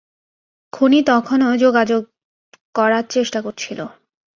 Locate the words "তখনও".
1.03-1.49